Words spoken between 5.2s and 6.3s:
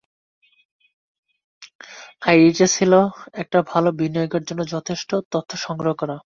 তথ্য সংগ্রহ করা।